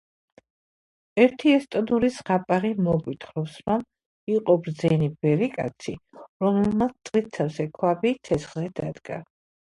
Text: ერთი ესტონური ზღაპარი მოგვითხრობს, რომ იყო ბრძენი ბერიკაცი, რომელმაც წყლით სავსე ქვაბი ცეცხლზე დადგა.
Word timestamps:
ერთი 1.25 1.51
ესტონური 1.57 2.09
ზღაპარი 2.15 2.71
მოგვითხრობს, 2.87 3.59
რომ 3.67 3.83
იყო 4.37 4.57
ბრძენი 4.69 5.11
ბერიკაცი, 5.27 5.95
რომელმაც 6.47 6.99
წყლით 7.11 7.33
სავსე 7.41 7.69
ქვაბი 7.79 8.17
ცეცხლზე 8.31 8.75
დადგა. 8.83 9.23